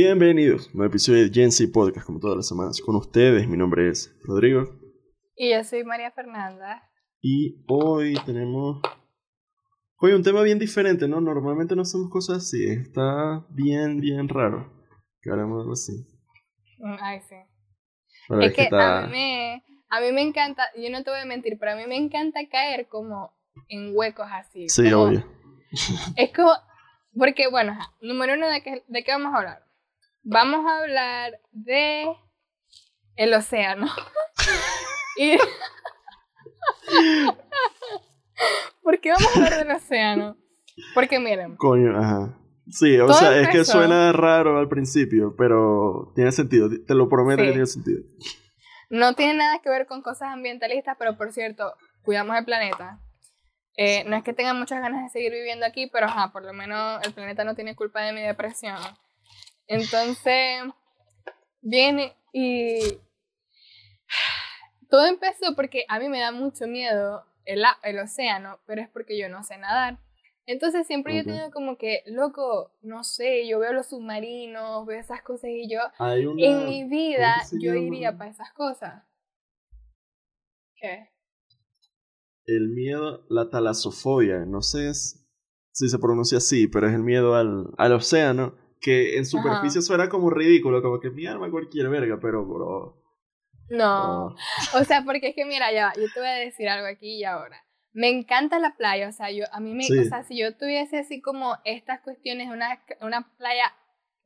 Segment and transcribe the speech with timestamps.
[0.00, 2.82] Bienvenidos a un episodio de Gen Z Podcast, como todas las semanas.
[2.84, 4.78] Con ustedes, mi nombre es Rodrigo.
[5.34, 6.82] Y yo soy María Fernanda.
[7.22, 8.82] Y hoy tenemos.
[9.96, 11.22] Hoy un tema bien diferente, ¿no?
[11.22, 12.62] Normalmente no hacemos cosas así.
[12.66, 14.70] Está bien, bien raro
[15.22, 15.92] que hablamos de algo así.
[16.78, 17.36] Mm, Ay, sí.
[18.28, 21.20] Pero es que está- a, mí me, a mí me encanta, yo no te voy
[21.20, 23.32] a mentir, pero a mí me encanta caer como
[23.68, 24.68] en huecos así.
[24.68, 25.24] Sí, como- obvio.
[26.16, 26.52] Es como,
[27.18, 29.65] porque bueno, número uno, ¿de qué, ¿de qué vamos a hablar?
[30.28, 32.08] Vamos a hablar de
[33.14, 33.86] el océano.
[35.18, 35.36] y...
[38.82, 40.36] ¿Por qué vamos a hablar del océano?
[40.94, 42.36] Porque miren, Coño, ajá.
[42.68, 46.68] Sí, o sea, es que suena raro al principio, pero tiene sentido.
[46.84, 47.46] Te lo prometo Sí.
[47.46, 48.02] que tiene sentido.
[48.90, 52.98] No tiene nada que ver con cosas ambientalistas, pero por cierto, cuidamos el planeta.
[53.76, 56.52] Eh, no es que tenga muchas ganas de seguir viviendo aquí, pero ajá, por lo
[56.52, 58.76] menos el planeta no tiene culpa de mi depresión.
[59.66, 60.62] Entonces,
[61.60, 62.98] viene y
[64.88, 69.18] todo empezó porque a mí me da mucho miedo el, el océano, pero es porque
[69.18, 69.98] yo no sé nadar.
[70.48, 75.00] Entonces siempre yo he tenido como que, loco, no sé, yo veo los submarinos, veo
[75.00, 76.44] esas cosas y yo, una...
[76.46, 77.86] en mi vida ¿cómo se yo llama?
[77.86, 79.02] iría para esas cosas.
[80.76, 81.10] ¿Qué?
[82.46, 87.74] El miedo, la talasofobia, no sé si se pronuncia así, pero es el miedo al,
[87.76, 92.44] al océano, que en superficie suena como ridículo, como que mi alma cualquier verga, pero
[92.44, 93.02] bro.
[93.68, 94.34] No.
[94.74, 97.24] O sea, porque es que mira, ya, yo te voy a decir algo aquí y
[97.24, 97.62] ahora.
[97.92, 99.98] Me encanta la playa, o sea, yo a mí me, Sí.
[99.98, 103.74] o sea, si yo tuviese así como estas cuestiones, una, una playa,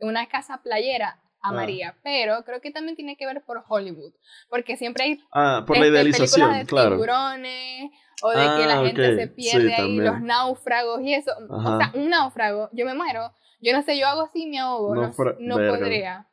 [0.01, 4.13] una casa playera, amaría, pero creo que también tiene que ver por Hollywood,
[4.49, 6.91] porque siempre hay Ah, por la este, idealización, películas de claro.
[6.97, 7.91] tiburones
[8.23, 10.05] o de que la Ah, gente se pierde sí, ahí, también.
[10.05, 11.33] los náufragos y eso.
[11.49, 11.79] O Ajá.
[11.93, 15.13] sea, un náufrago, yo me muero, yo no sé, yo hago así me ahogo, no,
[15.39, 16.27] no podría.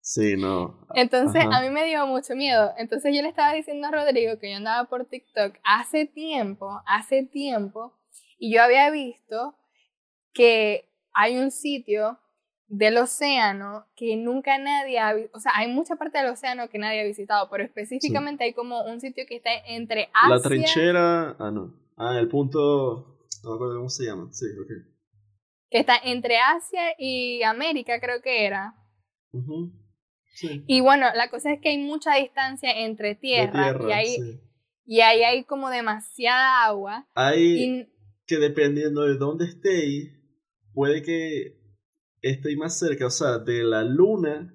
[0.00, 0.86] Sí, no.
[0.94, 1.56] Entonces, Ajá.
[1.58, 2.74] a mí me dio mucho miedo.
[2.76, 7.22] Entonces, yo le estaba diciendo a Rodrigo que yo andaba por TikTok hace tiempo, hace
[7.24, 7.94] tiempo,
[8.38, 9.56] y yo había visto
[10.34, 12.18] que hay un sitio
[12.76, 15.14] del océano que nunca nadie ha.
[15.32, 18.82] O sea, hay mucha parte del océano que nadie ha visitado, pero específicamente hay como
[18.84, 20.36] un sitio que está entre Asia.
[20.36, 21.36] La trinchera.
[21.38, 21.72] Ah, no.
[21.96, 23.18] Ah, el punto.
[23.44, 24.28] No me acuerdo cómo se llama.
[24.32, 24.70] Sí, ok.
[25.70, 28.74] Que está entre Asia y América, creo que era.
[30.34, 30.64] Sí.
[30.66, 34.40] Y bueno, la cosa es que hay mucha distancia entre tierra, y, ahí, sí.
[34.84, 37.06] y ahí hay como demasiada agua.
[37.14, 37.88] Hay Y
[38.26, 40.12] que dependiendo de dónde estéis,
[40.72, 41.63] puede que
[42.30, 44.54] estéis más cerca, o sea, de la luna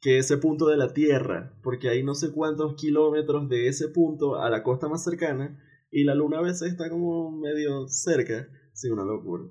[0.00, 4.36] que ese punto de la Tierra, porque hay no sé cuántos kilómetros de ese punto
[4.40, 5.58] a la costa más cercana,
[5.90, 8.48] y la luna a veces está como medio cerca.
[8.72, 9.44] Sí, una locura.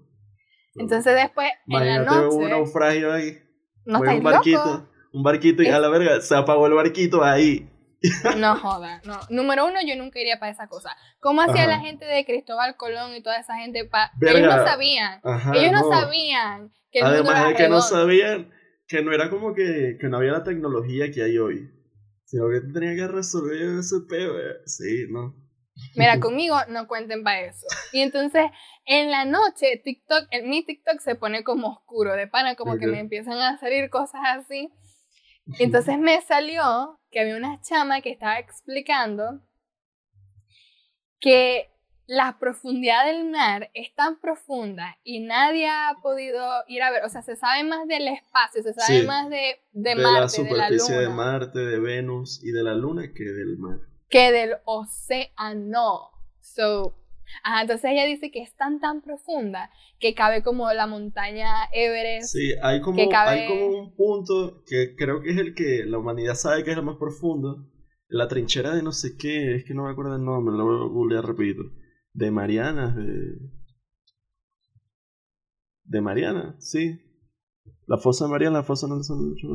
[0.76, 3.38] Entonces después, en la Imagínate un noche, naufragio ahí.
[3.86, 4.84] no Fue un barquito, locos.
[5.14, 7.68] un barquito y a Es- la verga, se apagó el barquito ahí.
[8.38, 9.20] No joda, no.
[9.30, 10.90] Número uno, yo nunca iría para esa cosa.
[11.20, 11.72] ¿Cómo hacía Ajá.
[11.72, 13.86] la gente de Cristóbal Colón y toda esa gente?
[13.86, 14.12] Pa...
[14.20, 15.22] Ellos no sabían.
[15.24, 15.90] Ajá, Ellos no, no.
[15.92, 18.52] sabían que Además de que no sabían
[18.88, 21.72] que no era como que, que no había la tecnología que hay hoy.
[22.26, 24.38] Sino que tenía que resolver ese peo.
[24.38, 24.58] eh.
[24.66, 25.36] Sí, ¿no?
[25.96, 27.66] Mira, conmigo no cuenten para eso.
[27.94, 28.52] Y entonces,
[28.86, 32.88] en la noche, TikTok, en mi TikTok se pone como oscuro, de pana, como que
[32.88, 34.70] me empiezan a salir cosas así.
[35.60, 39.42] Entonces me salió que había una chama que estaba explicando
[41.20, 41.71] que
[42.14, 47.10] la profundidad del mar es tan profunda y nadie ha podido ir a ver, o
[47.10, 49.08] sea, se sabe más del espacio, se sabe Sí.
[49.08, 52.52] más de, de, de la Marte, de la superficie luna, de Marte, de Venus y
[52.52, 53.80] de la Luna que del mar.
[54.10, 56.10] que del océano.
[56.42, 56.96] So,
[57.44, 62.34] ajá, entonces ella dice que es tan tan profunda que cabe como la montaña Everest.
[62.34, 65.86] Sí, hay como, que cabe- hay como un punto que creo que es el que
[65.86, 67.68] la humanidad sabe que es el más profundo.
[68.10, 70.76] La trinchera de no sé qué, es que no me acuerdo el nombre, lo voy
[70.76, 71.64] a googlear rapidito.
[72.14, 73.38] De Marianas, de...
[75.84, 77.02] De Mariana, sí.
[77.86, 79.08] La fosa de Mariana, la fosa no más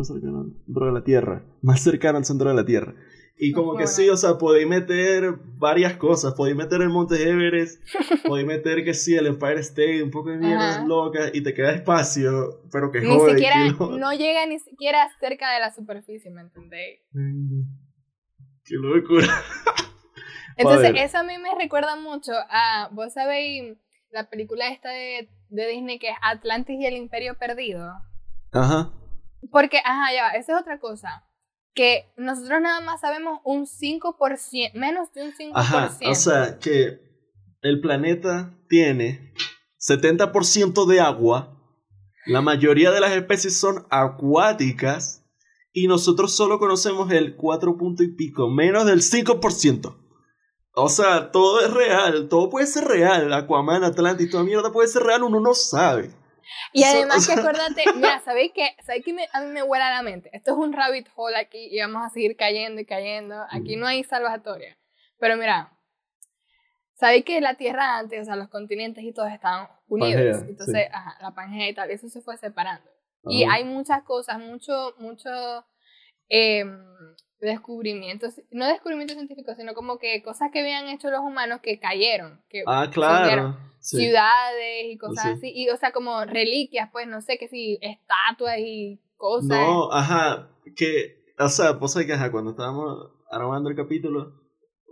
[0.07, 1.45] cercana al centro de la Tierra.
[1.63, 2.95] Más cercana al centro de la Tierra.
[3.39, 6.33] Y como que sí, o sea, podéis meter varias cosas.
[6.35, 7.83] Podéis meter el Monte Everest,
[8.27, 10.87] podéis meter que sí, el Empire State, un poco de mierdas Ajá.
[10.87, 15.61] locas, y te queda espacio, pero que Ni siquiera, no llega ni siquiera cerca de
[15.61, 17.01] la superficie, ¿me entendéis?
[18.65, 19.27] Qué locura.
[20.57, 23.77] Entonces, eso a mí me recuerda mucho a, vos sabéis,
[24.11, 27.93] la película esta de, de Disney que es Atlantis y el Imperio Perdido.
[28.53, 28.93] Ajá.
[29.51, 31.25] Porque, ajá, ya, va, esa es otra cosa.
[31.75, 35.53] Que nosotros nada más sabemos un 5%, menos de un 5%.
[35.55, 35.91] Ajá.
[36.09, 37.01] O sea, que
[37.61, 39.35] el planeta tiene
[39.79, 41.53] 70% de agua
[42.25, 45.25] La mayoría de las especies son acuáticas
[45.73, 50.06] y nosotros solo conocemos el 4 punto y pico, menos del 5%.
[50.79, 53.33] O sea, todo es real, todo puede ser real.
[53.33, 56.11] Aquaman, Atlantis, toda mierda puede ser real, uno no sabe.
[56.75, 58.77] Y además que acuérdate, mira, ¿sabéis qué?
[58.85, 60.29] ¿Sabéis que a mí me huele a la mente?
[60.35, 63.47] Esto es un rabbit hole aquí y vamos a seguir cayendo y cayendo.
[63.51, 64.77] Aquí no hay salvatoria.
[65.19, 65.73] Pero mira,
[66.93, 70.43] ¿sabéis que la Tierra antes, o sea, los continentes y todos estaban unidos?
[70.47, 72.91] Entonces, ajá, la Pangea y tal, eso se fue separando.
[73.25, 75.31] Y hay muchas cosas, mucho, mucho
[76.29, 76.67] eh,
[77.47, 82.41] descubrimientos, no descubrimientos científicos, sino como que cosas que habían hecho los humanos que cayeron.
[82.49, 83.57] Que ah, claro.
[83.81, 85.53] Ciudades y cosas así.
[85.55, 89.49] Y, o sea, como reliquias, pues, no sé, qué si estatuas y cosas.
[89.49, 94.35] No, ajá, que, o sea, pues que, ajá, cuando estábamos armando el capítulo,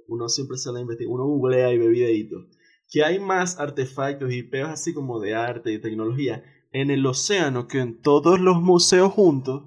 [0.09, 2.47] uno siempre se la investiga, uno googlea y ve videitos.
[2.91, 7.67] Que hay más artefactos y peos así como de arte y tecnología en el océano
[7.67, 9.65] que en todos los museos juntos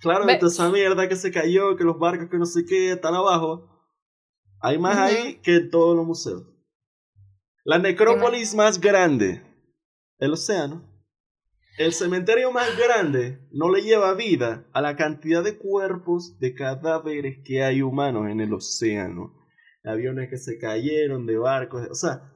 [0.00, 3.14] Claro, de esa mierda que se cayó, que los barcos que no sé qué están
[3.14, 3.68] abajo.
[4.60, 6.44] Hay más ahí que en todos los museos.
[7.64, 9.42] La necrópolis más grande,
[10.18, 10.90] el océano.
[11.78, 17.38] El cementerio más grande no le lleva vida a la cantidad de cuerpos de cadáveres
[17.44, 19.34] que hay humanos en el océano.
[19.84, 22.34] Aviones que se cayeron de barcos, o sea,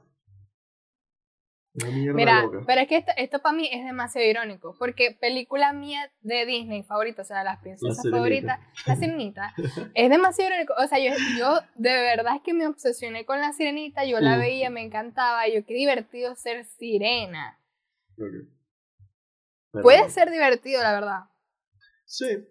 [1.76, 6.46] Mira, pero es que esto, esto para mí es demasiado irónico, porque película mía de
[6.46, 9.52] Disney favorita, o sea, las princesas favoritas, La Sirenita,
[9.94, 10.74] es demasiado irónico.
[10.78, 14.38] O sea, yo, yo de verdad es que me obsesioné con La Sirenita, yo la
[14.38, 17.58] veía, me encantaba, yo qué divertido ser sirena.
[19.72, 21.20] Puede ser divertido, la verdad.
[22.04, 22.46] Sí.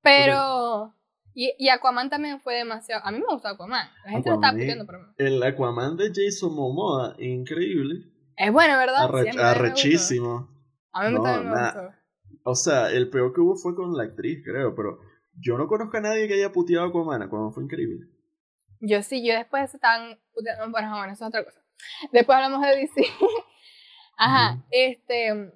[0.00, 0.94] Pero...
[1.36, 3.04] Y, y, Aquaman también fue demasiado...
[3.04, 3.88] A mí me gustó Aquaman.
[4.04, 5.12] La gente lo estaba pidiendo por mí.
[5.18, 8.13] El Aquaman de Jason Momoa, increíble.
[8.36, 9.08] Es bueno, ¿verdad?
[9.38, 10.48] arrechísimo.
[10.92, 11.92] A mí también me gustó.
[12.44, 14.98] O sea, el peor que hubo fue con la actriz, creo, pero
[15.38, 17.28] yo no conozco a nadie que haya puteado a Aquaman.
[17.28, 18.06] cuando fue increíble.
[18.80, 20.70] Yo sí, yo después estaban puteando.
[20.70, 21.60] Bueno, bueno, eso es otra cosa.
[22.12, 23.02] Después hablamos de DC.
[24.16, 25.52] Ajá, este.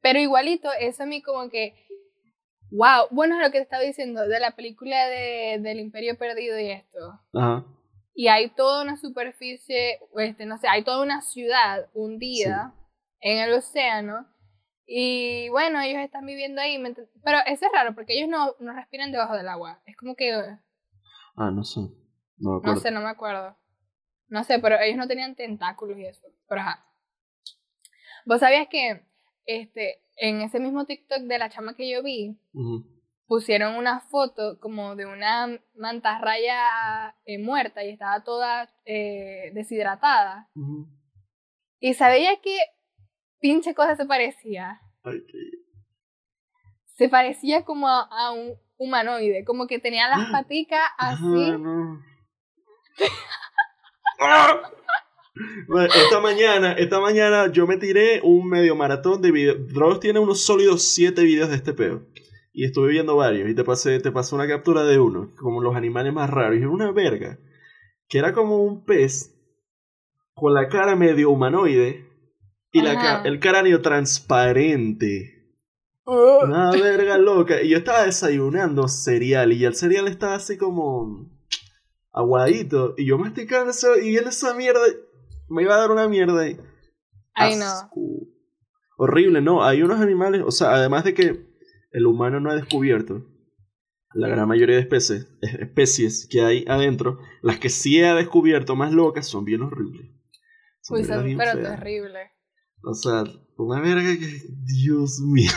[0.00, 1.74] Pero igualito, eso a mí como que.
[2.70, 6.58] Wow, bueno, es lo que te estaba diciendo de la película de, del Imperio Perdido
[6.58, 7.20] y esto.
[7.32, 7.64] Ajá
[8.16, 12.74] y hay toda una superficie, este, no sé, hay toda una ciudad hundida
[13.20, 14.26] en el océano.
[14.86, 16.82] Y bueno, ellos están viviendo ahí.
[17.22, 19.82] Pero eso es raro porque ellos no, no respiran debajo del agua.
[19.84, 20.32] Es como que.
[21.36, 21.80] Ah, no sé.
[22.38, 23.54] No, no sé, no me acuerdo.
[24.28, 26.26] No sé, pero ellos no tenían tentáculos y eso.
[26.48, 26.86] Pero ajá.
[28.24, 29.06] ¿Vos sabías que
[29.44, 32.38] este, en ese mismo TikTok de la chama que yo vi,
[33.26, 40.48] pusieron una foto como de una mantarraya eh, muerta y estaba toda eh, deshidratada.
[41.80, 42.56] Y sabía que
[43.40, 44.80] pinche cosa se parecía.
[46.94, 51.52] Se parecía como a, un humanoide, como que tenía las paticas así.
[55.94, 59.72] esta mañana, esta mañana yo me tiré un medio maratón de videos.
[59.72, 62.06] Dross tiene unos sólidos 7 videos de este peo
[62.56, 65.76] y estuve viendo varios y te pasé, te pasé una captura de uno, como los
[65.76, 67.38] animales más raros, y era una verga,
[68.08, 69.38] que era como un pez
[70.32, 72.08] con la cara medio humanoide
[72.72, 75.52] y la el cráneo transparente.
[76.04, 76.44] Oh.
[76.44, 77.60] Una verga loca.
[77.60, 81.28] Y yo estaba desayunando cereal y el cereal estaba así como
[82.12, 82.94] aguadito.
[82.96, 84.80] Y yo masticando eso y viendo esa mierda.
[85.48, 86.48] Me iba a dar una mierda.
[86.48, 86.58] Y...
[87.34, 87.90] Ay, no.
[88.96, 89.64] Horrible, no.
[89.64, 91.55] Hay unos animales, o sea, además de que
[91.90, 93.24] el humano no ha descubierto
[94.16, 98.92] la gran mayoría de especies, especies que hay adentro, las que sí ha descubierto más
[98.92, 100.10] locas son bien horribles.
[100.80, 101.02] Son
[101.36, 102.30] pero terrible.
[102.82, 103.24] O sea,
[103.58, 104.40] una verga que.
[104.64, 105.50] Dios mío.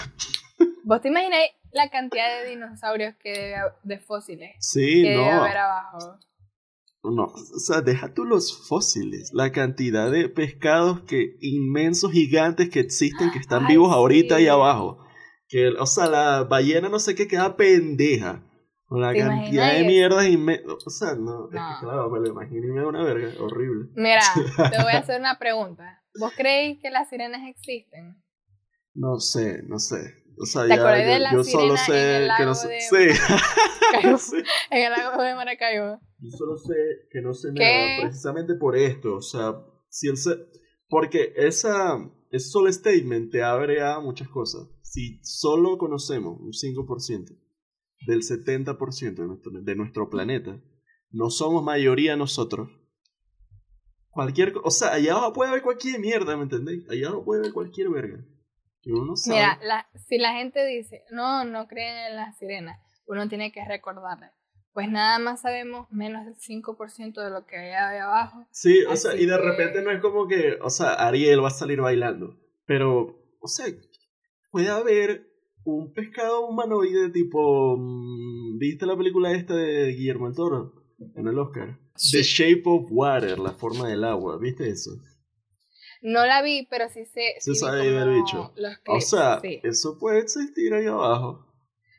[0.84, 5.22] ¿Vos te imagináis la cantidad de dinosaurios que debe de fósiles sí, que no.
[5.22, 6.20] debe haber abajo?
[7.04, 12.82] No, o sea, deja tú los fósiles, la cantidad de pescados que inmensos, gigantes que
[12.82, 15.06] existen, que están vivos ahorita ahí abajo.
[15.50, 18.46] Que, o sea, la ballena no sé qué queda pendeja.
[18.86, 22.68] Con la cantidad de mierdas y O sea, no, Es que, claro, me lo imagino
[22.68, 23.30] y me da una verga.
[23.40, 23.90] Horrible.
[23.96, 24.22] Mira,
[24.72, 26.02] te voy a hacer una pregunta.
[26.20, 28.20] ¿Vos creéis que las sirenas existen?
[28.96, 30.24] No sé, no sé.
[30.40, 32.80] O sea, ¿Te ya, de la yo, solo sé que no sé.
[32.90, 34.38] Sí.
[34.70, 36.00] en el lago de Maracaibo.
[36.20, 36.74] Yo solo sé
[37.12, 39.16] que no sé nada precisamente por esto.
[39.16, 39.54] O sea,
[39.90, 40.32] si el se...
[40.88, 41.98] Porque esa,
[42.32, 47.38] ese solo statement te abre a muchas cosas si solo conocemos un 5%
[48.08, 50.60] del 70% de nuestro, de nuestro planeta,
[51.12, 52.70] no somos mayoría nosotros,
[54.12, 56.84] Cualquier, o sea, allá abajo puede haber cualquier mierda, ¿me entendéis?
[56.90, 58.26] Allá abajo puede haber cualquier verga.
[58.82, 59.38] Y uno sabe.
[59.38, 63.64] Mira, la, si la gente dice, no, no creen en las sirenas, uno tiene que
[63.66, 64.32] recordarle.
[64.74, 68.48] Pues nada más sabemos menos del 5% de lo que hay ahí abajo.
[68.52, 71.50] Sí, o sea, y de que- repente no es como que, o sea, Ariel va
[71.50, 72.36] a salir bailando.
[72.66, 73.68] Pero, o sea,
[74.52, 75.28] puede haber
[75.64, 77.76] un pescado humanoide tipo.
[77.78, 80.74] mm, ¿Viste la película esta de Guillermo el Toro?
[81.16, 81.80] En el Oscar.
[82.12, 84.38] The Shape of Water, la forma del agua.
[84.38, 84.92] ¿Viste eso?
[86.02, 87.36] No la vi, pero sí sé.
[87.40, 88.54] Se sí sabe del bicho.
[88.88, 89.60] O sea, sí.
[89.64, 91.46] eso puede existir ahí abajo.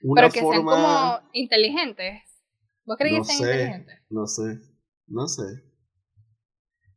[0.03, 0.73] Una Pero que forma.
[0.73, 0.85] sean
[1.21, 2.23] como inteligentes.
[2.87, 3.45] ¿Vos crees No que sean sé.
[3.53, 3.99] inteligentes?
[4.09, 4.59] No sé,
[5.07, 5.43] no sé.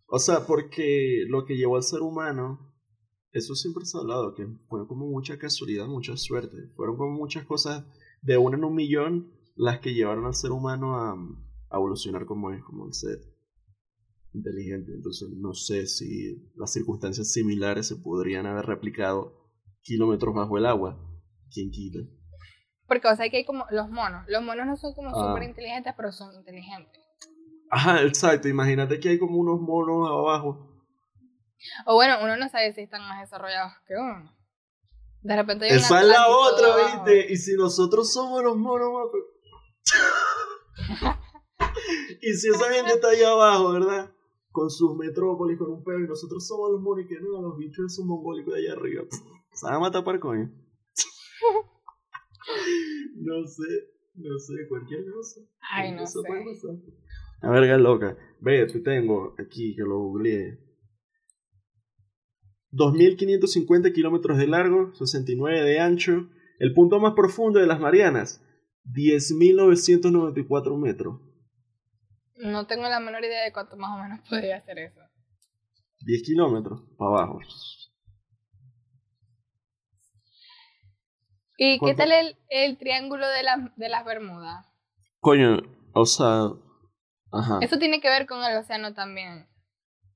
[0.08, 2.73] O sea, porque lo que llevó al ser humano,
[3.34, 6.70] eso siempre se ha hablado, que fue como mucha casualidad, mucha suerte.
[6.76, 7.84] Fueron como muchas cosas
[8.22, 11.12] de una en un millón las que llevaron al ser humano a,
[11.70, 13.20] a evolucionar como es, como el ser
[14.34, 14.94] inteligente.
[14.94, 19.34] Entonces, no sé si las circunstancias similares se podrían haber replicado
[19.82, 21.00] kilómetros bajo el agua.
[21.52, 22.00] ¿Quién quita?
[22.88, 24.24] Porque, o sea, que hay como los monos.
[24.28, 25.30] Los monos no son como Ah.
[25.30, 27.02] súper inteligentes, pero son inteligentes.
[27.70, 28.48] Ajá, exacto.
[28.48, 30.73] Imagínate que hay como unos monos abajo
[31.86, 34.32] O bueno, uno no sabe si están más desarrollados que uno.
[35.22, 36.68] De repente hay un Esa es la otra.
[36.86, 37.32] ¿viste?
[37.32, 39.08] Y si nosotros somos los monos más
[42.22, 44.12] y si esa gente está allá abajo, ¿verdad?
[44.52, 47.58] Con sus metrópolis, con un perro, y nosotros somos los monos y que no, los
[47.58, 49.04] bichos esos mongólicos de allá arriba.
[49.52, 50.50] Se van a matar para coño.
[53.16, 55.42] no sé, no sé, cualquier cosa.
[55.72, 56.20] Ay, no sé.
[56.26, 56.76] puede pasar.
[57.42, 58.18] A verga loca.
[58.40, 60.60] Ve, te tengo aquí que lo googleé.
[62.74, 66.30] 2.550 kilómetros de largo, 69 de ancho.
[66.60, 68.44] El punto más profundo de las Marianas,
[68.86, 71.22] 10.994 metros.
[72.36, 75.00] No tengo la menor idea de cuánto más o menos podría hacer eso.
[76.02, 77.40] 10 kilómetros para abajo.
[81.58, 84.66] ¿Y qué tal el, el triángulo de, las de las Bermudas?
[85.20, 85.60] Coño,
[85.94, 86.50] o sea.
[87.32, 87.60] Ajá.
[87.62, 89.48] Eso tiene que ver con el océano también.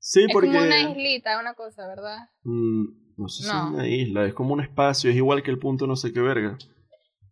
[0.09, 0.47] Sí, Es porque.
[0.47, 2.29] como una islita, una cosa, ¿verdad?
[2.43, 2.85] Mm,
[3.17, 3.57] no sé si No.
[3.67, 6.21] es una isla, es como un espacio, es igual que el punto no sé qué
[6.21, 6.57] verga.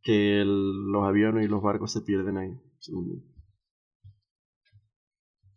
[0.03, 2.51] Que el- los aviones y los barcos se pierden ahí.
[2.79, 3.23] según.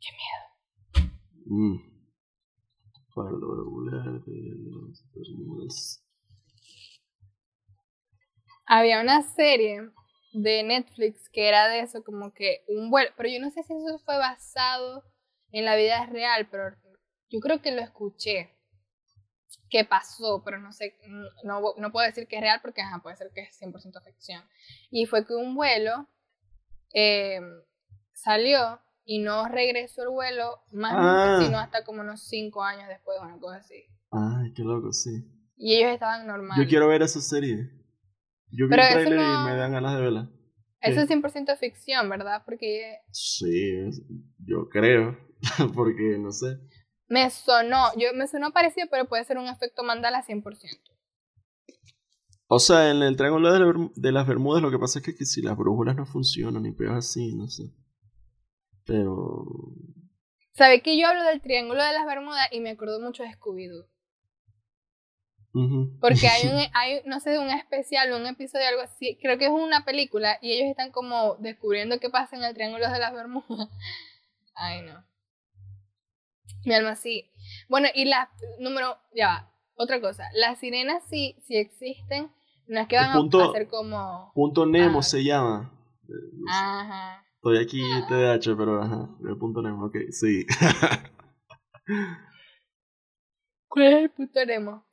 [0.01, 1.11] Qué miedo.
[1.47, 1.77] Mm.
[3.15, 4.55] Para lo regular de
[5.15, 6.05] Bermudas.
[8.65, 9.91] Había una serie
[10.33, 13.73] de Netflix que era de eso, como que un vuelo, pero yo no sé si
[13.75, 15.03] eso fue basado
[15.51, 16.71] en la vida real, pero
[17.31, 18.55] yo creo que lo escuché.
[19.71, 20.95] Que pasó, pero no sé,
[21.45, 24.43] no, no puedo decir que es real porque ajá, puede ser que es 100% ficción.
[24.91, 26.09] Y fue que un vuelo
[26.95, 27.41] eh,
[28.13, 30.99] salió y no regresó el vuelo más Ah.
[31.37, 33.85] nunca, sino hasta como unos 5 años después, una cosa así.
[34.11, 35.11] Ay, qué loco, sí.
[35.57, 36.65] Y ellos estaban normales.
[36.65, 37.57] Yo quiero ver esa serie.
[38.51, 40.31] Yo vi Pero el trailer no- y me dan ganas de verla.
[40.81, 42.43] Eso es 100% ficción, ¿verdad?
[42.47, 43.75] Porque Sí,
[44.39, 45.19] yo creo.
[45.75, 46.57] Porque no sé.
[47.09, 50.43] Me sonó, yo me sonó parecido, pero puede ser un efecto mandala 100%.
[52.47, 55.05] O sea, en el triángulo de, la Berm- de las Bermudas lo que pasa es
[55.05, 57.65] que, que si las brújulas no funcionan y peor así, no sé.
[58.85, 59.45] Pero...
[60.55, 63.87] ¿Sabe que yo hablo del triángulo de las Bermudas y me acuerdo mucho de Scooby-Doo?
[66.00, 69.50] Porque hay un, hay, no sé, un especial, un episodio, algo así, creo que es
[69.50, 73.69] una película y ellos están como descubriendo qué pasa en el triángulo de las Bermudas.
[74.55, 75.05] Ay, no.
[76.65, 77.31] Mi alma sí.
[77.69, 82.31] Bueno, y la número, ya va, otra cosa, las sirenas sí, sí existen,
[82.67, 84.33] no es que van a- punto- a ser como...
[84.35, 85.03] Punto Nemo Ah.
[85.03, 85.73] se llama.
[86.09, 86.12] Eh.
[86.50, 87.25] Ajá.
[87.37, 89.09] Estoy aquí TDH, pero ajá.
[89.29, 90.45] El punto Nemo, ok, sí.
[93.69, 94.85] ¿Cuál es el punto Nemo?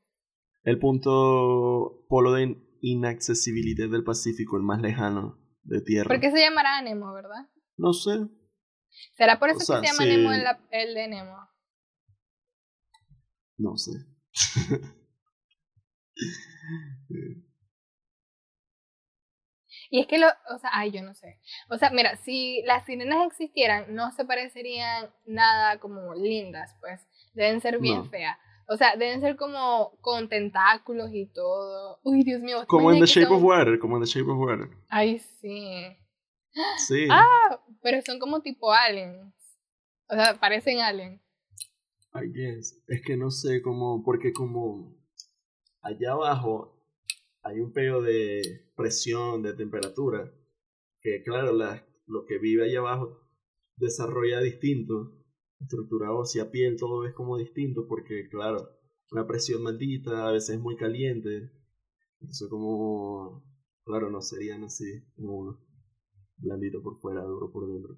[0.63, 6.07] el punto polo de inaccesibilidad del Pacífico, el más lejano de tierra.
[6.07, 7.47] ¿Por qué se llamará Nemo, verdad?
[7.77, 8.27] No sé.
[9.15, 10.17] ¿Será por eso O sea, que se llama sí.
[10.17, 11.37] Nemo el, el de Nemo?
[13.57, 13.91] No sé.
[19.89, 21.39] Y es que lo, o sea, ay, yo no sé.
[21.69, 27.05] O sea, mira, si las sirenas existieran, no se parecerían nada como lindas, pues.
[27.33, 28.05] Deben ser bien No.
[28.05, 28.37] feas.
[28.67, 31.99] O sea, deben ser como con tentáculos y todo.
[32.03, 32.61] Uy, Dios mío.
[32.61, 34.69] ¿te como en The Shape of Water, como en The Shape of Water.
[34.89, 35.95] Ay, sí.
[36.77, 37.07] Sí.
[37.11, 39.35] Ah, pero son como tipo aliens.
[40.09, 41.21] O sea, parecen aliens.
[42.15, 42.81] I guess.
[42.87, 44.95] Es que no sé cómo, porque como
[45.81, 46.81] allá abajo
[47.43, 50.31] hay un peo de presión, de temperatura,
[51.01, 53.19] que claro, la- lo que vive allá abajo
[53.77, 55.11] desarrolla distinto.
[55.59, 58.69] estructurado hacia piel, todo es como distinto porque, claro,
[59.11, 61.49] una presión maldita, a veces es muy caliente.
[62.21, 63.43] Entonces como,
[63.85, 65.59] claro, no serían así como uno,
[66.37, 67.97] blandito por fuera, duro por dentro.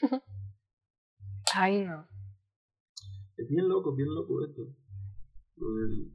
[1.54, 2.06] Ay, no.
[3.42, 4.62] Es bien loco, bien loco esto.
[5.56, 6.12] Lo del,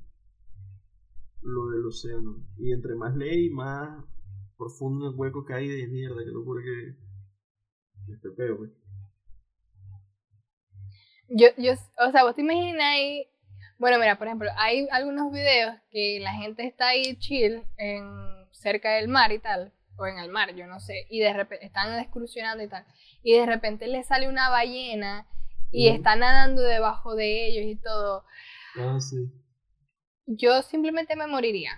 [1.41, 2.37] lo del océano.
[2.57, 4.01] Y entre más ley, más
[4.57, 6.95] profundo el hueco que hay de mierda, que locura que...
[8.13, 8.71] Este peo, pues.
[11.27, 13.27] Yo, yo, o sea, vos te imaginas ahí,
[13.77, 18.05] bueno, mira, por ejemplo, hay algunos videos que la gente está ahí chill en,
[18.51, 21.65] cerca del mar y tal, o en el mar, yo no sé, y de repente
[21.65, 22.85] están excursionando y tal,
[23.23, 25.27] y de repente le sale una ballena
[25.77, 28.23] y está nadando debajo de ellos y todo.
[28.75, 29.31] Ah, sí.
[30.25, 31.71] Yo simplemente me moriría,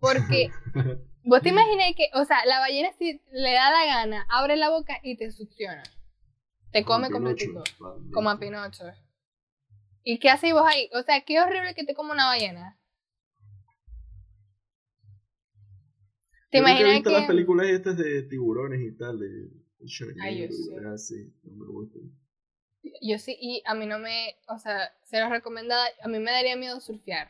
[0.00, 0.50] porque
[1.24, 4.70] vos te imaginas que, o sea, la ballena si le da la gana, abre la
[4.70, 5.82] boca y te succiona.
[6.72, 7.62] Te come completito.
[8.12, 8.84] Como a Pinocho.
[10.02, 10.88] ¿Y qué hacéis vos ahí?
[10.94, 12.80] O sea, qué horrible que te coma una ballena.
[16.50, 17.10] ¿Te imaginas que...
[17.10, 19.50] las películas estas de tiburones y tal, de
[20.22, 20.70] Ay, yo sí.
[20.86, 22.21] Así, no me gustan.
[23.00, 26.30] Yo sí, y a mí no me, o sea, se los recomendaba, a mí me
[26.30, 27.28] daría miedo surfear.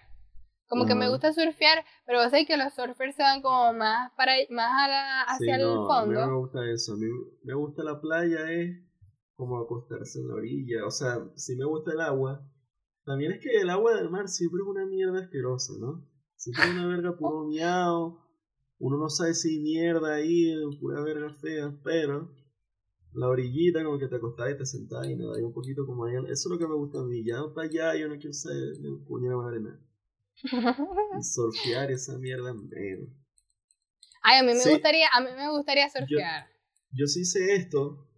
[0.66, 4.10] Como que me gusta surfear, pero vos sabés que los surfers se van como más
[4.16, 5.92] para más a la, hacia el fondo.
[5.94, 7.06] A mí no me gusta eso, a mí
[7.42, 8.78] me gusta la playa, es
[9.36, 10.86] como acostarse en la orilla.
[10.86, 12.48] O sea, si me gusta el agua,
[13.04, 16.08] también es que el agua del mar siempre es una mierda asquerosa, ¿no?
[16.36, 18.18] Siempre es una verga puro miau.
[18.78, 22.30] Uno no sabe si mierda ahí, pura verga fea, pero
[23.14, 26.04] la orillita como que te acostás y te sentás y nada, hay un poquito como
[26.04, 26.14] ahí.
[26.16, 27.24] Eso es lo que me gusta a mí.
[27.24, 28.54] Ya para allá yo no quiero ser
[29.06, 29.80] puñera madre nada.
[31.18, 33.10] Y surfear esa mierda menos.
[34.22, 36.46] Ay, a mí me gustaría, a mí me gustaría surfear.
[36.92, 38.08] Yo, yo sí sé esto,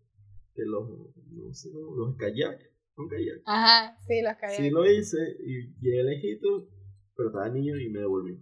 [0.54, 0.88] de los,
[1.30, 2.60] no sé, los kayak,
[2.96, 3.42] un kayak.
[3.46, 4.56] Ajá, sí, los kayak.
[4.56, 6.68] Sí lo hice y llegué lejito,
[7.16, 8.38] pero estaba niño y me devolví.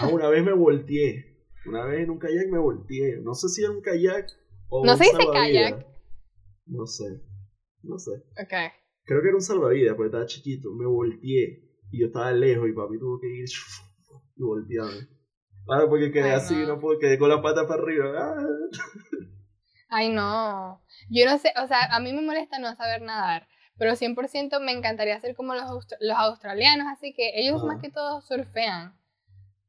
[0.00, 3.62] Ah, una vez me volteé, una vez en un kayak me volteé, no sé si
[3.62, 4.26] era un kayak
[4.70, 5.86] o ¿No se dice kayak?
[6.66, 7.20] No sé,
[7.82, 8.12] no sé.
[8.40, 8.72] Ok.
[9.04, 12.72] Creo que era un salvavidas porque estaba chiquito, me volteé y yo estaba lejos y
[12.72, 13.48] papi tuvo que ir
[14.36, 15.08] y voltearme.
[15.68, 16.66] Ah, porque quedé así, no.
[16.66, 18.12] no puedo, quedé con la pata para arriba.
[18.16, 18.34] Ah.
[19.88, 20.80] Ay, no.
[21.08, 24.72] Yo no sé, o sea, a mí me molesta no saber nadar, pero 100% me
[24.72, 25.68] encantaría ser como los,
[26.00, 28.96] los australianos, así que ellos más que todo surfean.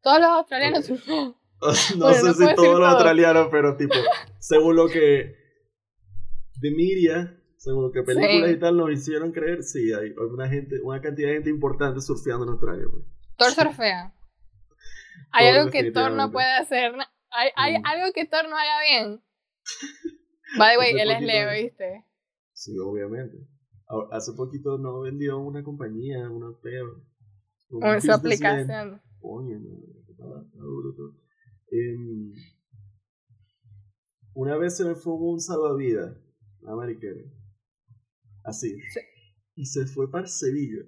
[0.02, 1.36] Todos los australianos surfean.
[1.98, 3.96] No sé si todos los australianos, pero tipo,
[4.40, 5.36] según lo que
[6.60, 10.80] de media, según lo que películas y tal nos hicieron creer, sí, hay una gente,
[10.82, 12.86] una cantidad de gente importante surfeando en Australia.
[12.92, 13.06] Pues.
[13.38, 14.14] Thor surfea.
[15.32, 16.94] Hay algo que Thor no puede hacer.
[17.30, 17.86] Hay, hay mm.
[17.86, 19.24] algo que Thor no haga bien.
[20.58, 22.06] By the way, él es Leo, ¿viste?
[22.54, 23.38] Sí, obviamente.
[24.12, 27.02] Hace poquito no vendió una compañía, una peor.
[28.02, 29.02] Su aplicación.
[29.22, 29.42] No,
[31.72, 32.34] em,
[34.34, 36.18] una vez se me fue un salvavidas,
[36.66, 37.22] americano.
[38.44, 38.78] Así.
[39.56, 40.84] Y se fue para Sevilla.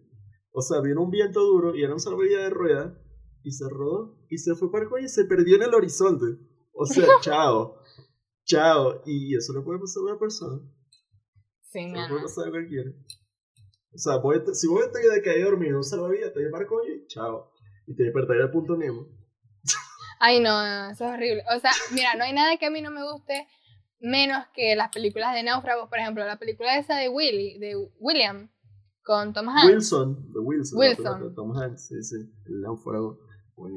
[0.52, 3.00] O sea, vino un viento duro y era un salvavidas de rueda
[3.43, 6.38] y se rodó y se fue para el y se perdió en el horizonte.
[6.72, 7.78] O sea, chao.
[8.46, 9.02] Chao.
[9.06, 10.62] Y eso no puede pasar a una persona.
[11.62, 12.91] Sí, no puede pasar a cualquiera.
[13.93, 14.22] O sea,
[14.54, 17.52] si vos te quedas caído dormido, un salvavidas, te llevar coño y chao.
[17.86, 19.08] Y te despertas al punto Nemo.
[20.26, 21.44] Ay, no, eso es horrible.
[21.54, 23.46] O sea, mira, no hay nada que a mí no me guste
[24.00, 25.90] menos que las películas de náufragos.
[25.90, 28.50] Por ejemplo, la película esa de Willy, de William,
[29.04, 29.68] con Tom Hanks.
[29.68, 30.80] Wilson, de Wilson.
[30.80, 31.36] Wilson.
[31.36, 33.20] Tom Hanks, sí, sí, el náufrago.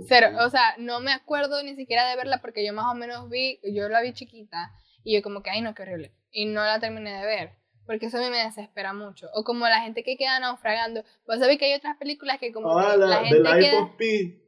[0.06, 3.28] Cero, o sea, no me acuerdo ni siquiera de verla porque yo más o menos
[3.28, 4.70] vi, yo la vi chiquita
[5.02, 6.14] y yo como que, ay no, qué horrible.
[6.30, 7.50] Y no la terminé de ver,
[7.86, 9.26] porque eso a mí me desespera mucho.
[9.34, 11.02] O como la gente que queda naufragando.
[11.26, 13.82] Vos sabés que hay otras películas que como ah, que la, la gente Life queda...
[13.82, 14.45] of Pi,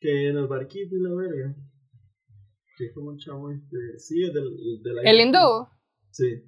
[0.00, 1.54] que en el barquito y la verga.
[2.76, 5.66] Que es como un chavo este, sí, es del, del ¿El hindú?
[6.10, 6.44] Sí.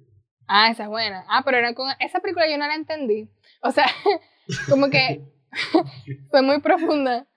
[0.47, 1.25] Ah, esa es buena.
[1.29, 1.87] Ah, pero era con...
[1.99, 3.29] esa película yo no la entendí.
[3.61, 3.85] O sea,
[4.69, 5.25] como que
[6.29, 7.27] fue muy profunda.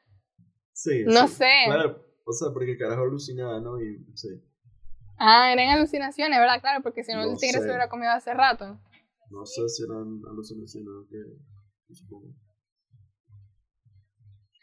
[0.72, 1.04] Sí.
[1.06, 1.50] No sé.
[1.66, 3.80] Claro, o sea, porque carajo alucinaba, ¿no?
[3.80, 4.28] Y, sí.
[5.18, 6.60] Ah, eran alucinaciones, ¿verdad?
[6.60, 8.80] Claro, porque si no, el tigre se hubiera comido hace rato.
[9.30, 12.34] No sé si eran alucinaciones que supongo.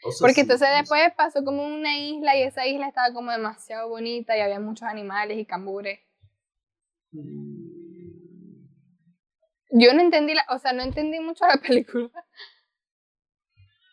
[0.04, 3.88] O sea, porque entonces después pasó como una isla y esa isla estaba como demasiado
[3.88, 6.00] bonita y había muchos animales y cambures.
[7.12, 7.62] Mm.
[9.74, 12.10] Yo no entendí la, o sea, no entendí mucho la película.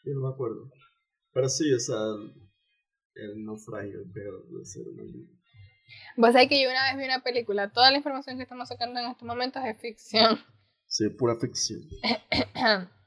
[0.03, 0.71] Yo no me acuerdo.
[1.31, 1.97] Pero sí, o sea,
[3.15, 5.03] el naufragio peor de ser una
[6.17, 8.99] Vos sabés que yo una vez vi una película, toda la información que estamos sacando
[8.99, 10.39] en estos momentos es ficción.
[10.87, 11.81] Sí, pura ficción.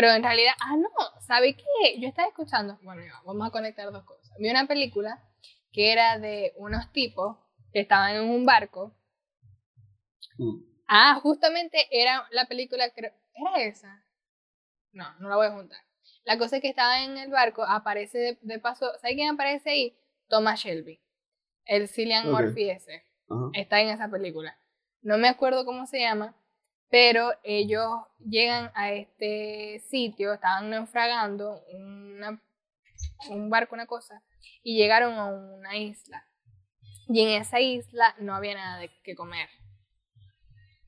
[0.00, 2.00] Pero en realidad, ah, no, ¿sabe qué?
[2.00, 4.34] Yo estaba escuchando, bueno, vamos a conectar dos cosas.
[4.38, 5.22] Vi una película
[5.72, 7.36] que era de unos tipos
[7.70, 8.96] que estaban en un barco.
[10.38, 10.62] Mm.
[10.88, 13.12] Ah, justamente era la película, ¿era
[13.58, 14.02] esa?
[14.92, 15.78] No, no la voy a juntar.
[16.24, 19.68] La cosa es que estaba en el barco, aparece de, de paso, ¿sabe quién aparece
[19.68, 19.98] ahí?
[20.28, 20.98] Thomas Shelby,
[21.66, 22.40] el Cillian Ok.
[22.40, 23.50] Murphy ese, Ajá.
[23.52, 24.58] está en esa película.
[25.02, 26.34] No me acuerdo cómo se llama,
[26.90, 32.42] pero ellos llegan a este sitio, estaban naufragando una-
[33.30, 34.22] un barco, una cosa,
[34.62, 36.24] y llegaron a una isla.
[37.08, 39.48] Y en esa isla no había nada de que comer.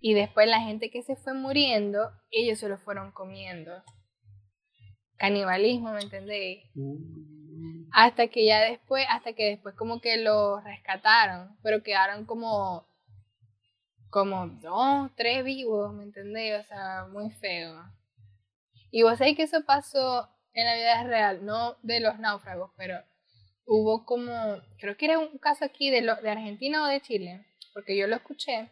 [0.01, 3.83] Y después la gente que se fue muriendo, ellos se lo fueron comiendo.
[5.17, 6.65] Canibalismo, ¿me entendéis?
[6.75, 7.88] Mm.
[7.93, 12.88] Hasta que ya después, hasta que después como que lo rescataron, pero quedaron como,
[14.12, 16.61] como dos, tres vivos, ¿me entendéis?
[16.61, 17.83] O sea, muy feo.
[18.90, 22.98] Y vos sabéis que eso pasó en la vida real, no de los náufragos, pero
[23.64, 24.31] hubo como,
[24.79, 28.07] creo que era un caso aquí de, lo, de Argentina o de Chile, porque yo
[28.07, 28.70] lo escuché.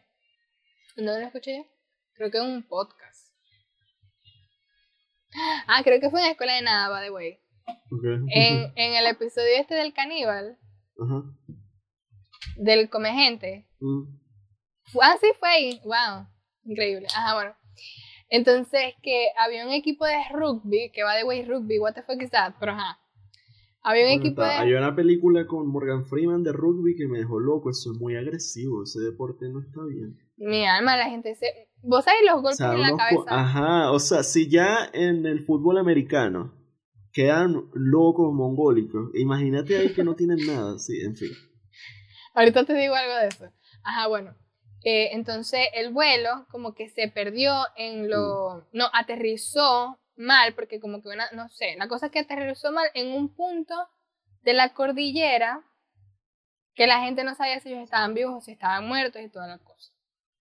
[0.97, 1.67] ¿En dónde lo escuché?
[2.13, 3.35] Creo que en un podcast.
[5.67, 7.39] Ah, creo que fue en la escuela de nada, by the way.
[7.67, 8.05] Ok.
[8.29, 10.59] En, en el episodio este del caníbal,
[12.57, 13.67] del come gente.
[13.81, 14.20] Mm.
[15.03, 15.81] Ah, sí, fue ahí.
[15.85, 16.27] Wow.
[16.65, 17.07] Increíble.
[17.17, 17.55] Ajá, bueno.
[18.29, 22.21] Entonces, que había un equipo de rugby, que va de way rugby, what the fuck
[22.23, 22.55] is that?
[22.61, 22.99] Pero ajá.
[23.83, 24.69] Había un Bueno, equipo está- de.
[24.69, 27.71] Hay una película con Morgan Freeman de rugby que me dejó loco.
[27.71, 28.83] Eso es muy agresivo.
[28.85, 30.19] Ese deporte no está bien.
[30.37, 31.47] Mi alma, la gente se.
[31.83, 33.25] Vos sabés los O golpes sea, en la cabeza.
[33.29, 36.55] Ajá, o sea, si ya en el fútbol americano
[37.13, 41.31] quedan locos mongólicos, imagínate ahí que no tienen nada, sí, en fin.
[42.35, 43.51] Ahorita te digo algo de eso.
[43.83, 44.35] Ajá, bueno.
[44.83, 48.67] Eh, entonces el vuelo como que se perdió en lo...
[48.73, 52.89] No, aterrizó mal, porque como que una, no sé, la cosa es que aterrizó mal
[52.95, 53.75] en un punto
[54.43, 55.65] de la cordillera
[56.75, 59.47] que la gente no sabía si ellos estaban vivos o si estaban muertos y toda
[59.47, 59.93] la cosa.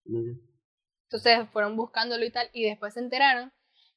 [0.05, 3.51] Entonces fueron buscándolo y tal, y después se enteraron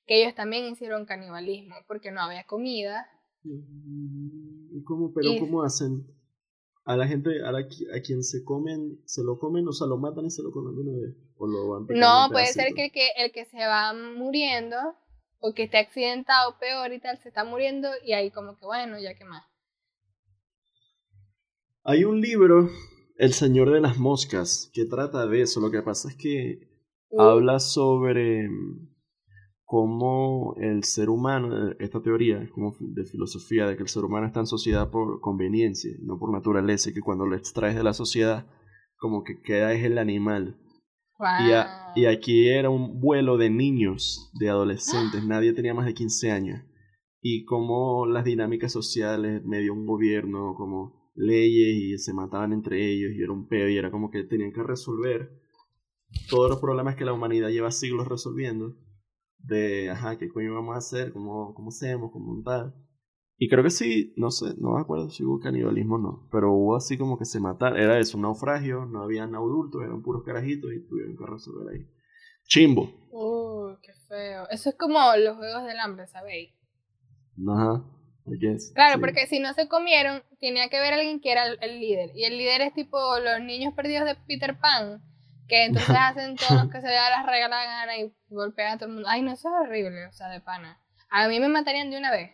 [0.07, 3.07] que ellos también hicieron canibalismo, porque no había comida.
[3.45, 6.07] ¿Y cómo, pero Y- cómo hacen?
[6.85, 9.99] A la gente, a, la a quien se comen, se lo comen, o sea, lo
[9.99, 11.17] matan y se lo comen de una vez.
[11.37, 14.77] O lo van No, puede ser que el, que el que se va muriendo
[15.39, 18.99] o que esté accidentado peor y tal, se está muriendo y ahí como que bueno,
[18.99, 19.45] ya que más.
[21.85, 22.71] Hay un libro,
[23.17, 25.61] El Señor de las Moscas, que trata de eso.
[25.61, 26.69] Lo que pasa es que
[27.19, 28.49] habla sobre
[29.73, 34.41] cómo el ser humano, esta teoría como de filosofía, de que el ser humano está
[34.41, 38.45] en sociedad por conveniencia, no por naturaleza, y que cuando lo extraes de la sociedad,
[38.99, 40.59] como que queda es el animal.
[41.49, 45.95] Y, a- y aquí era un vuelo de niños, de adolescentes, nadie tenía más de
[45.95, 46.61] 15 años.
[47.23, 53.13] Y como las dinámicas sociales, medio un gobierno, como leyes y se mataban entre ellos
[53.17, 55.31] y era un peo y era como que tenían que resolver
[56.29, 58.77] todos los problemas que la humanidad lleva siglos resolviendo.
[59.43, 61.13] De, ajá, ¿qué coño vamos a hacer?
[61.13, 62.11] ¿Cómo, cómo hacemos?
[62.13, 62.75] ¿Cómo tal?
[63.39, 66.53] Y creo que sí, no sé, no me acuerdo si hubo canibalismo o no, pero
[66.53, 70.23] hubo así como que se mataron, era eso, un naufragio, no habían adultos, eran puros
[70.25, 71.87] carajitos y tuvieron que resolver ahí.
[72.47, 72.89] Chimbo.
[73.11, 74.49] Uy, qué feo.
[74.49, 76.55] Eso es como los juegos del hambre, ¿sabéis?
[77.49, 77.85] Ajá,
[78.27, 79.01] guess, Claro, sí.
[79.01, 82.11] porque si no se comieron, tenía que ver alguien que era el líder.
[82.15, 85.03] Y el líder es tipo los niños perdidos de Peter Pan,
[85.49, 88.79] que entonces hacen todo lo que se le da la regala gana y golpean a
[88.79, 89.09] todo el mundo.
[89.09, 90.81] Ay, no, eso es horrible, o sea, de pana.
[91.11, 92.31] A mí me matarían de una vez.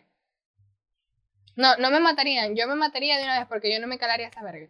[1.55, 4.29] No, no me matarían, yo me mataría de una vez porque yo no me calaría
[4.29, 4.69] esa verga.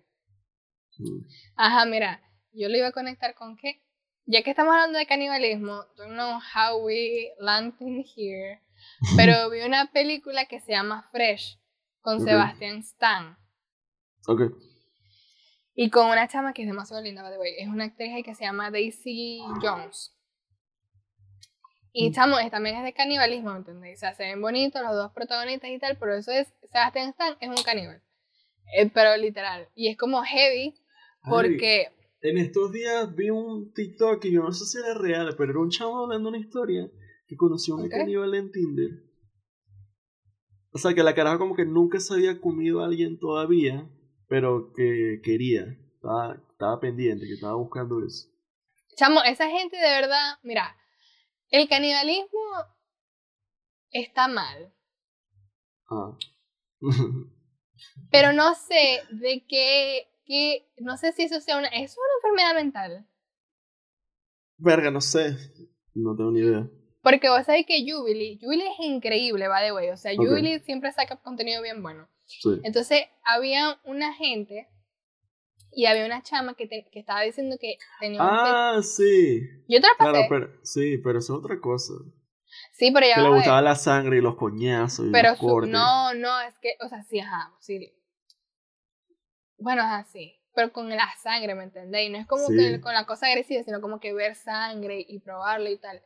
[0.98, 1.22] Mm.
[1.56, 2.22] Ajá, mira,
[2.52, 3.84] yo lo iba a conectar con qué.
[4.26, 8.62] Ya que estamos hablando de canibalismo, don't know how we landed here,
[9.18, 11.60] pero vi una película que se llama Fresh
[12.02, 12.28] con Ok.
[12.28, 13.38] Sebastian Stan
[14.28, 14.42] Ok.
[15.82, 17.54] Y con una chama que es demasiado linda, by the way.
[17.58, 20.14] Es una actriz que se llama Daisy Jones.
[21.94, 22.14] Y Mm.
[22.14, 24.00] chamo, es- también es de canibalismo, ¿me entendéis?
[24.00, 27.38] O sea, se ven bonitos los dos protagonistas y tal, pero eso es, Sebastian Stan
[27.40, 28.02] es un caníbal.
[28.78, 29.70] Eh, pero literal.
[29.74, 30.76] Y es como heavy
[31.28, 31.88] porque...
[32.22, 35.60] En estos días vi un TikTok que yo no sé si era real, pero era
[35.62, 36.90] un chavo hablando una historia
[37.26, 38.90] que conoció a un caníbal en Tinder.
[40.72, 43.90] O sea, que la caraja como que nunca se había comido a alguien todavía,
[44.30, 45.64] pero que quería.
[45.96, 48.30] Estaba, estaba pendiente, que estaba buscando eso.
[48.96, 50.78] Chamo, esa gente de verdad, mira,
[51.50, 52.40] el canibalismo
[53.92, 54.74] está mal,
[55.92, 56.16] Ah.
[58.12, 62.54] pero no sé de qué, qué- no sé si eso sea una, es una enfermedad
[62.64, 63.08] mental.
[64.58, 65.36] Verga, no sé.
[65.96, 66.70] No tengo ni idea.
[67.02, 69.90] Porque vos sabés que Jubilee, Jubilee es increíble, va de way.
[69.90, 70.20] O sea, Ok.
[70.28, 72.08] Jubilee siempre saca contenido bien bueno.
[72.30, 72.60] Sí.
[72.64, 74.68] Entonces, había una gente
[75.72, 79.42] y había una chama que, te- que estaba diciendo que tenía un fe- Ah, sí.
[79.68, 80.12] Yo te la pasé.
[80.12, 81.94] Claro, pero, sí, pero eso es otra cosa.
[82.74, 85.46] Sí, pero ya Que le gustaba la sangre y los coñazos y Pero los su-
[85.48, 85.72] cortes.
[85.72, 87.94] no, no, es que, o sea, sí, ajá, sí.
[89.58, 90.36] Bueno, es así.
[90.56, 92.12] Pero con la sangre, ¿me entendéis?
[92.12, 92.56] No es como Sí.
[92.58, 96.02] que con la cosa agresiva, sino como que ver sangre y probarlo y tal.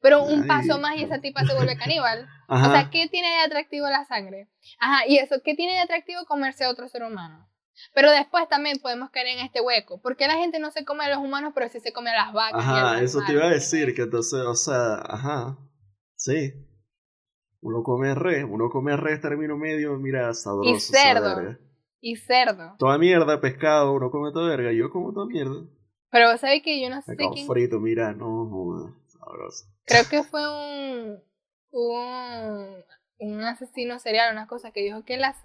[0.00, 2.28] Pero un Ay, paso más y esa tipa se vuelve caníbal.
[2.48, 2.68] Ajá.
[2.68, 4.48] O sea, ¿qué tiene de atractivo la sangre?
[4.78, 7.46] Ajá, y eso, ¿qué tiene de atractivo comerse a otro ser humano?
[7.94, 10.00] Pero después también podemos caer en este hueco.
[10.00, 12.26] ¿Por qué la gente no se come a los humanos, pero sí se come a
[12.26, 12.64] las vacas?
[12.64, 15.58] y Ajá, eso te iba a decir, que entonces, o sea, ajá,
[16.14, 16.52] sí.
[17.62, 20.74] Uno come res, uno come res término medio, mira, sabroso.
[20.74, 21.56] esa cerdo.
[22.00, 22.76] Y cerdo.
[22.78, 25.66] Toda mierda, pescado, uno come toda verga, yo como toda mierda.
[26.10, 27.46] Pero vos sabés que yo no sé quién...
[27.46, 29.66] frito, mira, no, joda, sabroso.
[29.86, 31.22] Creo que fue un,
[31.70, 32.84] un,
[33.18, 35.36] un asesino serial, una cosa que dijo que la,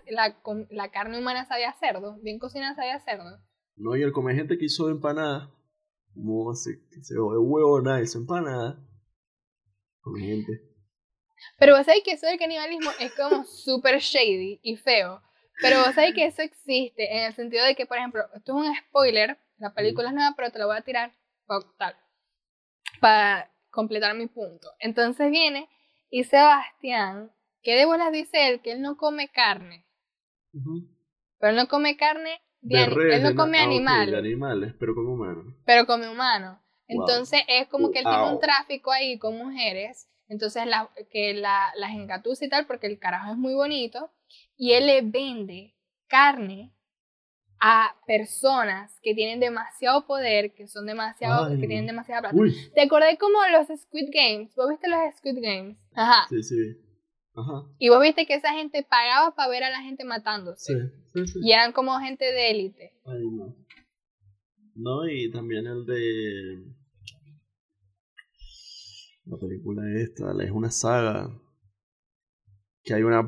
[0.41, 3.39] com- la carne humana sabía a cerdo, bien cocinada sabía a cerdo.
[3.75, 5.51] No, y el come gente que hizo empanada,
[6.13, 8.79] como se, se de huevo, nada, hizo empanada.
[10.01, 10.61] Come gente.
[11.59, 15.21] Pero vos sabés que eso del canibalismo es como súper shady y feo.
[15.61, 18.67] Pero vos sabés que eso existe en el sentido de que, por ejemplo, esto es
[18.69, 21.13] un spoiler, la película es nueva, pero te la voy a tirar
[21.45, 21.95] pa- tal,
[22.99, 24.69] para completar mi punto.
[24.79, 25.69] Entonces viene
[26.09, 29.85] y Sebastián, que de bolas dice él que él no come carne,
[31.39, 33.61] pero él no come carne, de De ani- res, él no come ah,
[34.05, 35.53] de animales, pero como humanos.
[35.65, 36.61] pero come humano.
[36.87, 37.01] Wow.
[37.01, 41.71] Entonces es como que él tiene un tráfico ahí con mujeres, entonces la, que la,
[41.75, 44.11] las engatusa y tal, porque el carajo es muy bonito,
[44.57, 45.75] y él le vende
[46.07, 46.74] carne
[47.59, 51.59] a personas que tienen demasiado poder, que son demasiado, Ay.
[51.59, 52.35] que tienen demasiada plata.
[52.35, 54.53] Uy, ¿Te acordás como los Squid Games?
[54.55, 55.77] ¿Vos viste los Squid Games?
[55.93, 56.27] Ajá.
[56.29, 56.81] sí, sí.
[57.37, 60.73] Ajá, Y vos viste que esa gente pagaba para ver a la gente matándose.
[60.73, 60.79] sí,
[61.13, 61.39] sí, sí.
[61.43, 62.93] Y eran como gente de élite.
[63.05, 63.55] Ay, no.
[64.75, 66.63] No, y también el de.
[69.25, 71.29] La película esta, es una saga.
[72.83, 73.27] Que hay una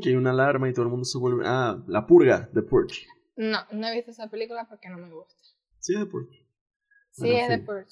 [0.00, 1.42] que hay una alarma y todo el mundo se vuelve.
[1.46, 3.06] Ah, La Purga, The Purge.
[3.36, 5.34] No, no he visto esa película porque no me gusta.
[5.80, 6.46] Sí, The Purge.
[7.10, 7.62] Sí, Bueno, es de sí.
[7.62, 7.90] Purge.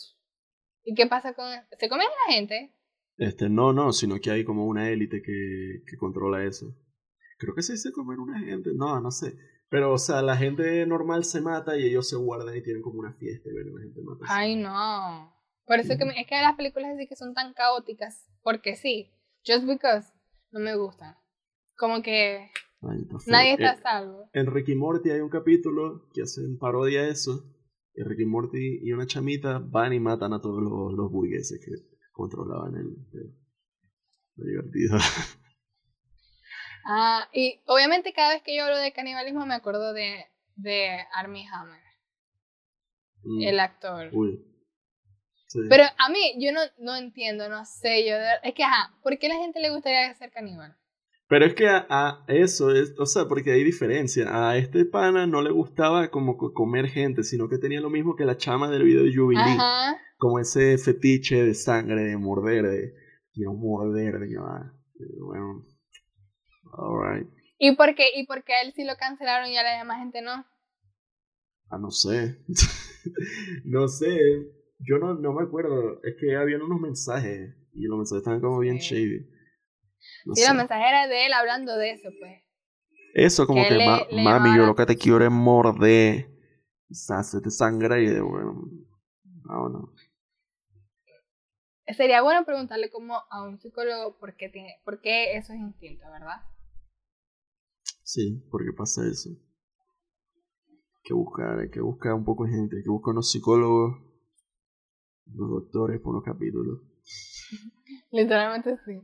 [0.85, 1.48] ¿Y qué pasa con...?
[1.78, 2.74] ¿Se comen a la gente?
[3.18, 6.74] Este, no, no, sino que hay como una élite que, que controla eso.
[7.38, 9.37] Creo que se dice comer una gente, no, no sé.
[9.68, 12.98] Pero, o sea, la gente normal se mata y ellos se guardan y tienen como
[13.00, 14.33] una fiesta y ven a la gente matarse.
[14.35, 15.35] Ay, no.
[15.66, 19.12] Por eso que me- es que las películas así que son tan caóticas, porque sí,
[19.46, 20.12] just because,
[20.50, 21.16] no me gustan.
[21.77, 22.51] Como que
[23.27, 24.29] nadie está a salvo.
[24.33, 27.45] En Ricky Morty hay un capítulo que hacen parodia a eso.
[27.95, 31.73] Y Ricky Morty y una chamita van y matan a todos los, los burgueses que
[32.13, 32.87] controlaban el.
[33.21, 33.37] el-
[34.37, 34.97] lo divertido.
[36.85, 41.47] Ah, y obviamente cada vez que yo hablo de canibalismo me acuerdo de, de Armie
[41.53, 41.81] Hammer,
[43.25, 44.11] Mm, el actor.
[44.13, 44.45] Uy.
[45.47, 45.61] Sí.
[45.69, 49.17] Pero a mí, yo no, no entiendo, no sé, yo de- es que, ajá, ¿por
[49.17, 50.77] qué a la gente le gustaría ser caníbal?
[51.33, 54.51] Pero es que a, a eso es, o sea, porque hay diferencia.
[54.51, 58.16] A este pana no le gustaba como co- comer gente, sino que tenía lo mismo
[58.16, 59.40] que la chama del video de Jubilee.
[59.40, 59.97] Ajá.
[60.18, 62.92] Como ese fetiche de sangre, de morder, de
[63.33, 64.75] quiero morder, de ah,
[65.21, 65.64] bueno,
[66.77, 67.27] alright.
[67.59, 68.09] ¿Y por qué?
[68.14, 70.45] ¿Y por qué a él sí lo cancelaron y a la demás gente no?
[71.71, 72.45] Ah, no sé.
[73.64, 74.18] no sé.
[74.81, 75.99] Yo no, no me acuerdo.
[76.05, 79.32] Es que habían unos mensajes y los mensajes estaban como bien shady.
[80.25, 80.47] No Sí, sé.
[80.47, 82.43] la mensajera de él hablando de eso, pues.
[83.15, 86.29] Eso como que que, le- ma- le mami, yo lo que te quiero es morder.
[86.88, 88.65] Te sangra y de bueno.
[89.49, 89.93] Ah, no.
[91.97, 96.05] Sería bueno preguntarle como a un psicólogo por qué, tiene, por qué eso es instinto,
[96.11, 96.43] ¿verdad?
[98.05, 99.31] Sí, ¿por qué pasa eso?
[99.31, 99.37] Hay
[101.05, 103.97] que buscar, hay que buscar un poco de gente, hay que buscar unos psicólogos,
[105.35, 106.81] unos doctores por unos capítulos.
[108.11, 109.01] Literalmente sí.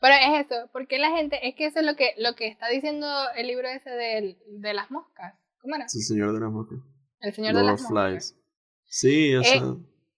[0.00, 2.68] Pero es eso, porque la gente, es que eso es lo que, lo que está
[2.68, 5.34] diciendo el libro ese del- de, las moscas.
[5.60, 5.84] ¿Cómo era?
[5.84, 6.78] El señor de las moscas.
[7.20, 7.88] El señor de las moscas.
[8.08, 8.36] Flies.
[8.84, 9.62] Sí, o Eh, sea,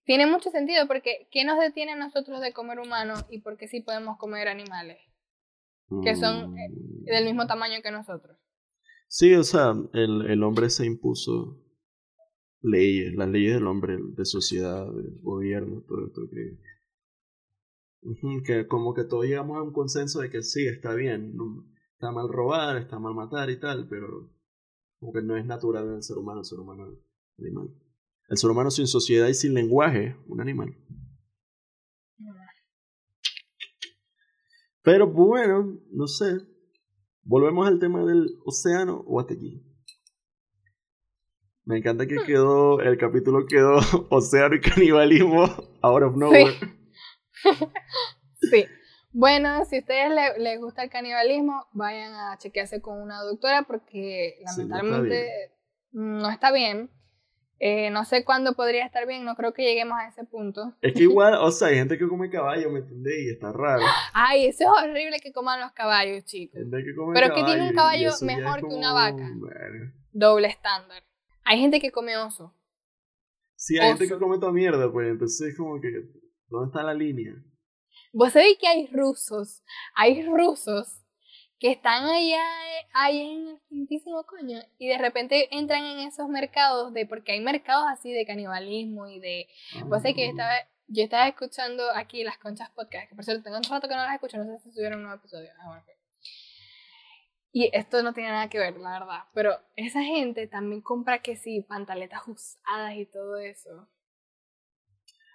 [0.05, 3.68] Tiene mucho sentido porque ¿qué nos detiene a nosotros de comer humanos y por qué
[3.68, 4.99] sí podemos comer animales
[6.05, 8.37] que son, eh, mm, del mismo tamaño que nosotros?
[9.09, 11.61] Sí, o sea, el, el hombre se impuso
[12.62, 16.59] leyes, las leyes del hombre, de sociedad, de gobierno, todo esto que...
[18.45, 21.37] Que como que todos llegamos a un consenso de que sí, está bien,
[21.93, 24.31] está mal robar, está mal matar y tal, pero
[24.99, 26.85] como que no es natural en el ser humano, el ser humano
[27.39, 27.69] animal.
[28.29, 30.77] El ser humano sin sociedad y sin lenguaje, un animal.
[34.83, 36.39] Pero bueno, no sé.
[37.23, 39.63] Volvemos al tema del océano o aquí.
[41.65, 42.27] Me encanta que hmm.
[42.27, 43.77] quedó, el capítulo quedó
[44.11, 45.45] océano y canibalismo
[45.83, 46.80] out of nowhere.
[49.12, 53.62] Bueno, si a ustedes les, les gusta el canibalismo, vayan a chequearse con una doctora
[53.62, 55.53] porque Sí, no está lamentablemente
[55.92, 56.90] no está bien.
[57.62, 60.74] Eh, no sé cuándo podría estar bien, no creo que lleguemos a ese punto.
[60.81, 63.14] Es que igual, o sea, hay gente que come caballo, ¿me entendés?
[63.18, 63.83] Y está raro.
[64.14, 66.59] Ay, eso es horrible que coman los caballos, chicos.
[66.59, 69.29] Gente que come Pero que tiene un caballo es mejor que una vaca.
[69.37, 69.92] bueno.
[70.12, 71.03] Doble estándar.
[71.44, 72.55] Hay gente que come oso.
[73.57, 76.09] Sí, hay gente que come toda mierda, pues entonces como que,
[76.51, 77.33] ¿dónde está la línea?
[78.13, 79.63] Vos sabéis que hay rusos,
[79.95, 81.01] hay rusos
[81.61, 82.43] que están allá,
[82.95, 87.41] allá en el quintísimo coño y de repente entran en esos mercados de, porque hay
[87.41, 89.47] mercados así de canibalismo y de,
[89.85, 90.55] vos sabéis que yo estaba,
[90.89, 94.03] yo estaba escuchando aquí las conchas podcast, que por cierto tengo un rato que no
[94.03, 95.51] las escucho, no sé si subieron un nuevo episodio.
[95.61, 95.85] Ah, bueno.
[97.53, 101.37] Y esto no tiene nada que ver, la verdad, pero esa gente también compra que
[101.37, 103.89] sí, pantaletas usadas y todo eso.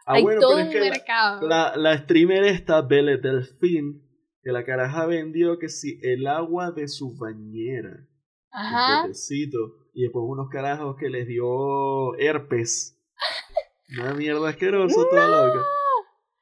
[0.06, 1.48] Ah, hay bueno, todo un es que la- mercado.
[1.48, 4.02] La, la streamer esta, Belle Delfín,
[4.44, 8.08] que la caraja vendió que si el agua de su bañera, un
[8.52, 9.02] Ajá.
[9.04, 9.58] potecito,
[9.94, 12.92] y después unos carajos que les dio herpes.
[14.00, 15.64] Una mierda asquerosa toda loca.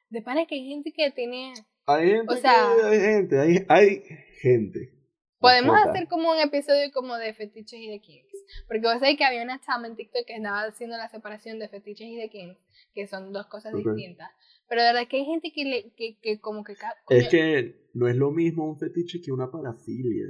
[0.10, 1.54] De pana que hay gente que tiene
[1.86, 4.04] Hay gente, O sea- que- hay gente, hay, hay
[4.42, 4.94] gente.
[5.40, 8.33] Podemos hacer como un episodio como de fetiches y de kinks.
[8.68, 11.68] Porque vos sabés que había una chama en TikTok que andaba haciendo la separación de
[11.70, 12.60] fetiches y de kinks,
[12.94, 13.80] que son dos cosas Ok.
[13.86, 14.30] distintas.
[14.68, 16.76] Pero de verdad que hay gente que, le, que, que como que...
[16.76, 20.28] ca- Es que no es lo mismo un fetiche que una parafilia.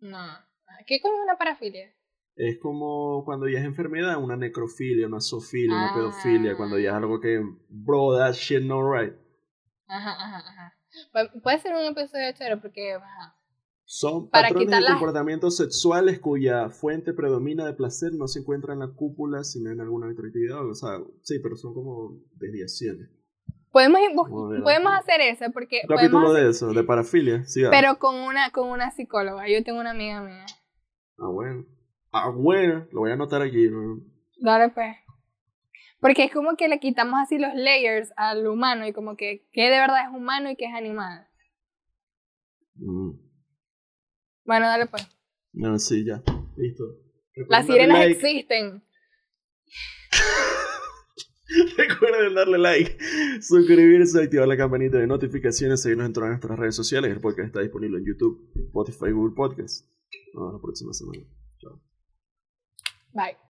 [0.00, 0.26] No.
[0.86, 1.92] ¿Qué coño es una parafilia?
[2.36, 5.94] Es como cuando ya es enfermedad, una necrofilia, una zoofilia, una Ah.
[5.94, 9.14] pedofilia, cuando ya es algo que, bro, that shit no right.
[9.86, 10.74] Ajá, ajá, ajá.
[11.12, 12.94] Pu- Puede ser un episodio chévere porque...
[12.94, 13.36] ajá.
[13.92, 18.72] Son Para patrones de las- comportamientos sexuales cuya fuente predomina de placer no se encuentra
[18.72, 20.64] en la cúpula, sino en alguna otra actividad.
[20.64, 23.08] O sea, sí, pero son como desviaciones.
[23.72, 24.00] Podemos,
[24.62, 25.80] podemos hacer eso porque...
[25.88, 27.64] Un capítulo hacer- de eso, de parafilia, sí.
[27.64, 27.68] ah.
[27.72, 29.48] Pero con una, con una psicóloga.
[29.48, 30.46] Yo tengo una amiga mía.
[31.18, 31.66] Ah, bueno.
[32.12, 33.68] Ah, bueno, lo voy a anotar aquí.
[33.70, 34.04] ¿no?
[34.40, 34.94] Dale pues.
[35.98, 39.62] Porque es como que le quitamos así los layers al humano y como que qué
[39.64, 41.26] de verdad es humano y qué es animal.
[42.76, 43.29] Mm.
[44.44, 45.06] Bueno, dale pues.
[45.52, 46.22] No, sí, ya.
[46.56, 46.84] Listo.
[47.48, 48.12] Las Recuerden sirenas like.
[48.12, 48.82] existen.
[51.76, 52.98] Recuerden darle like,
[53.42, 57.10] suscribirse, activar la campanita de notificaciones, seguirnos en todas nuestras redes sociales.
[57.10, 59.86] El podcast está disponible en YouTube, Spotify, Google Podcast.
[60.34, 61.24] Nos vemos la próxima semana.
[61.58, 61.82] Chao.
[63.12, 63.40] Bye.